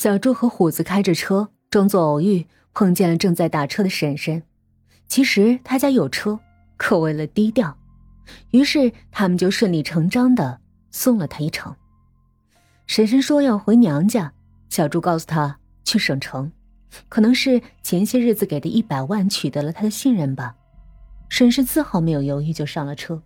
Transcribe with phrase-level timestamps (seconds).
[0.00, 4.42] 小柱和虎子开着车，装作偶遇，碰见了正在打车的婶婶。
[5.06, 6.40] 其实他家有车，
[6.78, 7.76] 可为了低调，
[8.50, 10.58] 于是他们就顺理成章的
[10.90, 11.76] 送了他一程。
[12.86, 14.32] 婶婶说要回娘家，
[14.70, 16.50] 小柱告诉他去省城，
[17.10, 20.56] 可能是前些日子给的一百万取得了他的信任吧。
[21.28, 23.22] 婶婶丝毫没有犹豫，就上了车。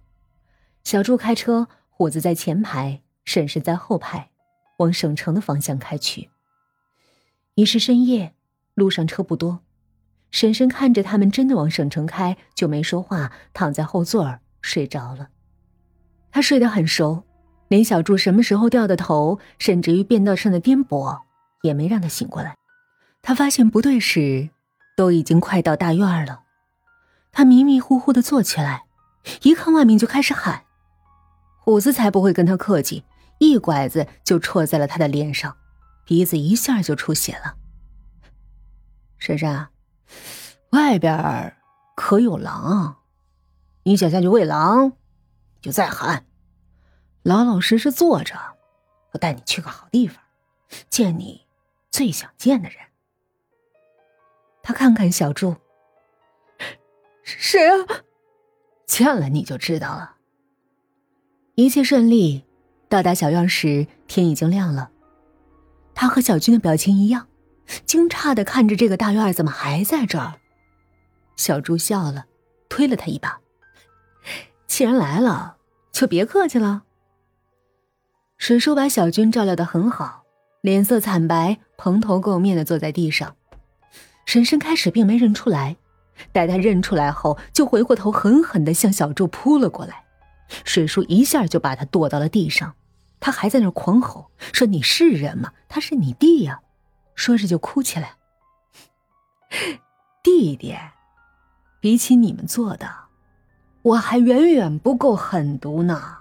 [0.82, 4.30] 小柱开车，虎子在前排，婶婶在后排，
[4.78, 6.28] 往省城的方向开去。
[7.54, 8.34] 已是深夜，
[8.74, 9.60] 路上车不多。
[10.30, 15.28] 婶婶看着他们真的往省城开，就没说话，躺在后座儿睡着了。
[16.32, 17.22] 他睡得很熟，
[17.68, 21.20] 连小柱什么时候掉的头，甚至于变道上的颠簸，
[21.62, 22.56] 也没让他醒过来。
[23.22, 24.50] 他发现不对时，
[24.96, 26.40] 都已经快到大院了。
[27.30, 28.86] 他迷迷糊糊的坐起来，
[29.42, 30.64] 一看外面就开始喊
[31.62, 33.04] ：“虎子才不会跟他客气，
[33.38, 35.56] 一拐子就戳在了他的脸上。”
[36.04, 37.56] 鼻子一下就出血了。
[39.18, 39.68] 婶婶，
[40.70, 41.56] 外边
[41.96, 42.96] 可有狼？
[43.84, 44.92] 你想下去喂狼，
[45.54, 46.26] 你就再喊，
[47.22, 48.38] 老老实实坐着，
[49.12, 50.22] 我带你去个好地方，
[50.88, 51.46] 见你
[51.90, 52.78] 最想见的人。
[54.62, 55.56] 他看看小柱，
[57.22, 57.86] 谁啊？
[58.86, 60.16] 见了你就知道了。
[61.54, 62.44] 一切顺利，
[62.88, 64.90] 到达小院时，天已经亮了。
[65.94, 67.28] 他和小军的表情一样，
[67.86, 70.34] 惊诧的看着这个大院怎么还在这儿？
[71.36, 72.26] 小朱笑了，
[72.68, 73.40] 推了他一把
[74.66, 75.56] ：“既然来了，
[75.92, 76.82] 就别客气了。”
[78.36, 80.24] 水叔把小军照料的很好，
[80.60, 83.36] 脸色惨白，蓬头垢面的坐在地上。
[84.26, 85.76] 婶婶开始并没认出来，
[86.32, 90.04] 待他认出来后，就回过头狠狠的向小柱扑了过来。
[90.64, 92.74] 水叔一下就把他剁到了地上。
[93.24, 95.54] 他还在那狂吼说：“你是人吗？
[95.66, 96.60] 他是你弟呀！”
[97.16, 98.16] 说着就哭起来。
[100.22, 100.76] 弟弟，
[101.80, 102.86] 比起你们做的，
[103.80, 106.18] 我还远远不够狠毒呢。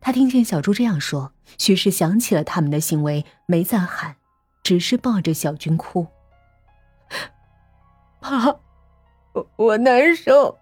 [0.00, 4.16] 他听见小猪这样说，许是想起了他们的行为，没再喊，
[4.64, 6.08] 只是抱着小军哭。
[8.18, 8.56] 爸，
[9.34, 10.58] 我我难受，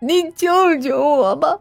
[0.00, 1.60] 你救救我吧。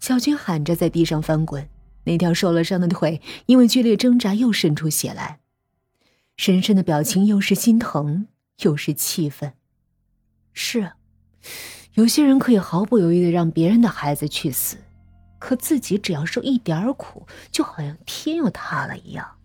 [0.00, 1.68] 小军喊着，在地上翻滚，
[2.04, 5.38] 那条受了伤的腿因为剧烈挣扎又渗出血来。
[6.36, 8.26] 深深的表情又是心疼
[8.62, 9.52] 又是气愤。
[10.54, 10.92] 是，
[11.94, 14.78] 有些人可以毫不犹豫的让别人的孩子去死，
[15.38, 19.36] 可自己只要受一点苦，就好像天要塌了一样。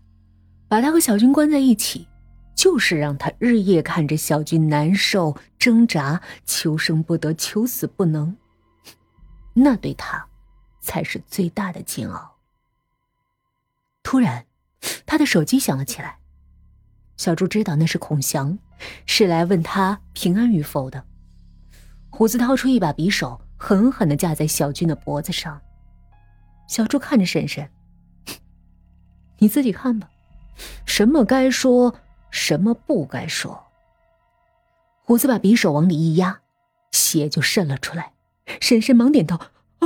[0.70, 2.08] 把他和小军关在一起，
[2.56, 8.36] 就是让他日夜看着小军难受、挣扎、求生不得、求死不能。
[9.54, 10.26] 那对他。
[10.86, 12.36] 才是最大的煎熬。
[14.04, 14.46] 突然，
[15.08, 16.20] 他的手机响了起来。
[17.18, 18.60] 小朱知道那是孔祥，
[19.08, 21.04] 是来问他平安与否的。
[22.12, 25.60] 虎子掏出一把匕首，狠狠的架在小军的脖子上。
[26.68, 27.70] 小朱看着婶婶
[29.40, 30.10] ：“你自己看吧，
[30.86, 31.96] 什么该说，
[32.30, 33.66] 什么不该说。”
[35.04, 36.42] 虎子把匕首往里一压，
[36.92, 38.14] 血就渗了出来。
[38.62, 39.40] 婶婶忙点头。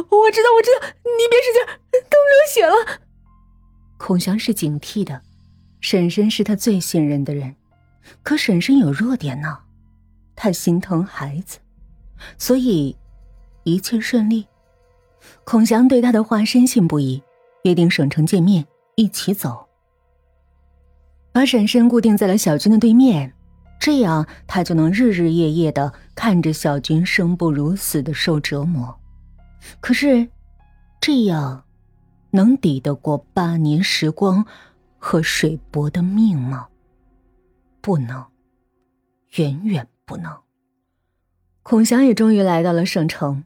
[0.10, 3.00] 我知道，我知道，你别使劲，都流血了。
[3.98, 5.22] 孔祥是警惕的，
[5.82, 7.56] 婶婶是他最信任的人，
[8.24, 9.60] 可婶婶有弱点呢，
[10.36, 11.60] 他心疼孩子，
[12.38, 12.98] 所以
[13.64, 14.48] 一切顺利。
[15.44, 17.22] 孔祥对他的话深信不疑，
[17.64, 18.66] 约定省城见面，
[18.96, 19.68] 一起走，
[21.32, 23.34] 把婶婶固定在了小军的对面，
[23.80, 28.99] 这样他就能日日夜夜的看着小军生不如死的受折磨。
[29.80, 30.30] 可是，
[31.02, 31.64] 这样
[32.32, 34.46] 能抵得过八年时光
[34.98, 36.68] 和水伯的命吗？
[37.82, 38.26] 不能，
[39.36, 40.36] 远远不能。
[41.64, 43.44] 孔祥也终于来到了省城，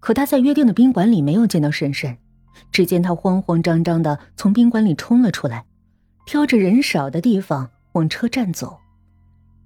[0.00, 2.18] 可他在约定的宾馆里没有见到婶婶，
[2.70, 5.64] 只见他慌慌张张的从宾馆里冲了出来，
[6.26, 8.78] 挑着人少的地方往车站走，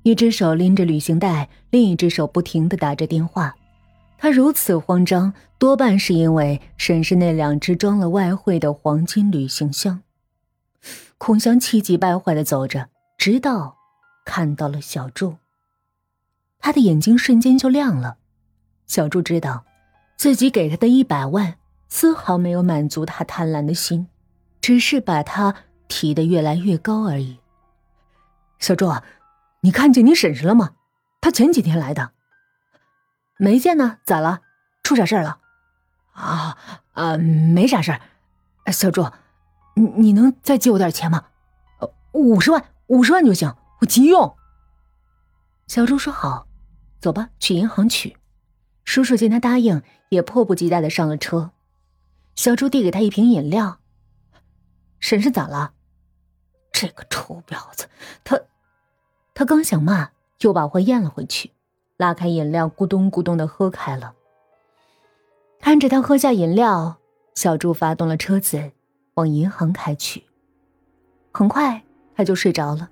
[0.02, 3.56] 一只手拎着旅行袋，另一只手不停的打着电话。
[4.20, 10.02] 他如此慌张，多半是因为沈氏那两只装了外汇的黄金旅行箱。
[11.18, 13.76] 孔祥气急败坏的走着，直到
[14.24, 15.36] 看到了小柱，
[16.58, 18.16] 他的眼睛瞬间就亮了。
[18.86, 19.64] 小柱知道，
[20.16, 21.56] 自己给他的一百万
[21.88, 24.08] 丝毫没有满足他贪婪的心，
[24.60, 25.54] 只是把他
[25.86, 27.38] 提得越来越高而已。
[28.58, 28.92] 小柱，
[29.60, 30.72] 你看见你婶婶了吗？
[31.20, 32.12] 她前几天来的。
[33.38, 34.42] 没见呢，咋了？
[34.82, 35.38] 出啥事儿了？
[36.12, 36.58] 啊
[36.92, 38.00] 啊，没啥事儿。
[38.72, 39.10] 小朱，
[39.74, 41.26] 你你能再借我点钱吗？
[42.12, 44.36] 五十万，五十万就行，我急用。
[45.68, 46.48] 小朱说好，
[47.00, 48.16] 走吧，去银行取。
[48.84, 51.52] 叔叔见他答应，也迫不及待的上了车。
[52.34, 53.78] 小朱递给他一瓶饮料。
[54.98, 55.74] 婶婶咋了？
[56.72, 57.88] 这个臭婊子，
[58.24, 58.40] 他，
[59.34, 60.10] 他刚想骂，
[60.40, 61.52] 又把话咽了回去，
[61.98, 64.14] 拉开饮料，咕咚咕咚的喝开了。
[65.60, 66.98] 看着他喝下饮料，
[67.34, 68.70] 小朱发动了车子，
[69.14, 70.22] 往银行开去。
[71.32, 71.82] 很快
[72.14, 72.88] 他就睡着了。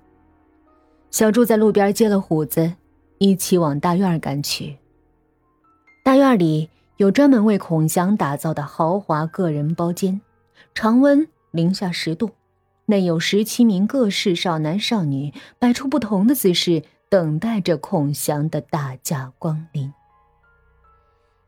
[1.09, 2.73] 小朱在路边接了虎子，
[3.17, 4.77] 一起往大院赶去。
[6.03, 10.19] 大院里有专门为孔祥打造的豪华个人包间，
[10.75, 12.31] 常温零下十度，
[12.87, 19.93] 内有十七名各式少男少女，摆出不同的姿势，等待着孔祥的大驾光临。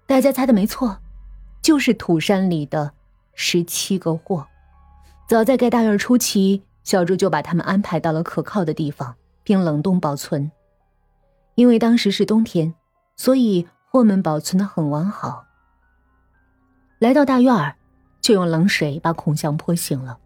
[0.05, 0.99] 大家猜的没错，
[1.61, 2.93] 就是土山里的
[3.33, 4.47] 十七个货。
[5.27, 10.51] 早在盖大院初期，小朱就把他们安排到了可靠的地方，并冷冻保存。
[11.55, 12.73] 因为当时是冬天，
[13.15, 13.67] 所以。
[13.91, 15.47] 货们保存的很完好。
[16.99, 17.75] 来到大院儿，
[18.21, 20.19] 就用冷水把孔祥泼醒了。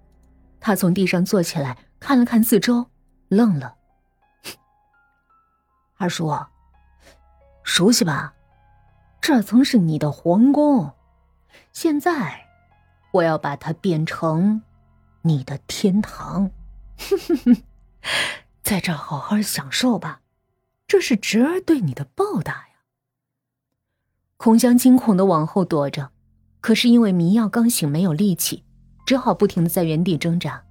[0.59, 2.87] 他从地上坐起来，看了看四周，
[3.29, 3.75] 愣了。
[6.03, 6.29] 二叔，
[7.63, 8.33] 熟悉吧？
[9.21, 10.91] 这曾是你的皇宫，
[11.71, 12.45] 现在
[13.13, 14.63] 我要把它变成
[15.21, 16.51] 你的天堂。
[18.61, 20.19] 在这好好享受吧，
[20.85, 22.75] 这是侄儿对你的报答呀。
[24.35, 26.11] 孔祥惊恐的往后躲着，
[26.59, 28.65] 可是因为迷药刚醒，没有力气，
[29.05, 30.65] 只好不停的在原地挣扎。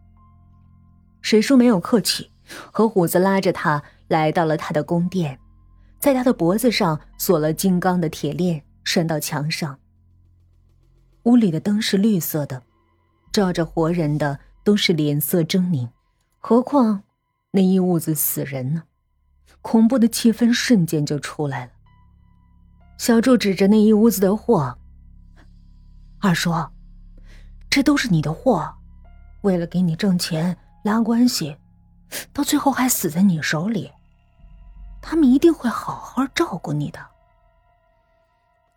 [1.22, 2.30] 水叔没有客气，
[2.70, 3.82] 和虎子拉着他
[4.12, 5.38] 来到了他的宫殿，
[5.98, 9.78] 在他的脖子上锁了金刚的铁链，拴到墙上。
[11.22, 12.62] 屋里的灯是绿色的，
[13.32, 15.88] 照着活人的都是脸色狰狞，
[16.38, 17.04] 何况
[17.52, 18.82] 那一屋子死人呢？
[19.62, 21.72] 恐怖的气氛瞬间就出来了。
[22.98, 24.76] 小柱指着那一屋子的货
[26.20, 26.52] ：“二叔，
[27.70, 28.74] 这都是你的货，
[29.40, 30.54] 为了给你挣钱
[30.84, 31.56] 拉关系，
[32.30, 33.90] 到最后还死在你手里。
[35.02, 36.98] 他们一定会好好照顾你的。”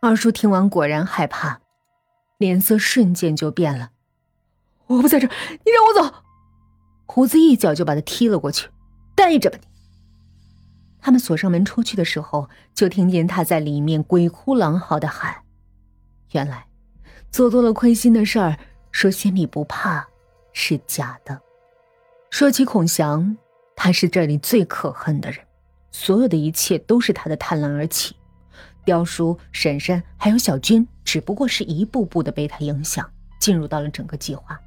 [0.01, 1.61] 二叔听完果然害怕，
[2.37, 3.91] 脸色瞬间就变了
[4.87, 6.17] ：“我不在这，你让我走！”
[7.07, 8.69] 胡子一脚就把他踢了过去
[9.15, 9.67] ：“待着吧你！”
[10.99, 15.43] 他们锁上门出去的时候，就听见他在里面鬼哭狼嚎的喊
[16.33, 16.65] ：“原来，
[17.31, 18.57] 做多了亏心的事儿，
[18.91, 20.07] 说心里不怕
[20.51, 21.39] 是假的。
[22.31, 23.37] 说起孔祥，
[23.75, 25.44] 他是这里最可恨的人，
[25.97, 28.17] 所有的一切都是他的贪婪而起。
[28.83, 33.09] 刁叔、婶婶还有小军，只不过是一步步的被他影响，
[33.39, 34.59] 进入到了整个计划。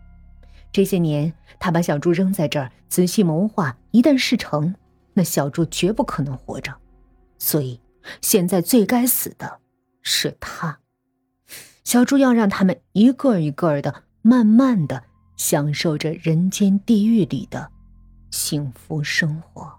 [0.72, 1.30] 这些年，
[1.60, 4.74] 他把小猪扔在这儿，仔细谋划，一旦事成。”
[5.12, 6.74] 那小猪绝不可能活着，
[7.38, 7.80] 所以
[8.22, 9.58] 现在最该死的
[10.00, 10.78] 是他。
[11.84, 15.04] 小猪要让他们一个一个的慢慢的
[15.36, 17.70] 享受着人间地狱里的
[18.30, 19.77] 幸福生活。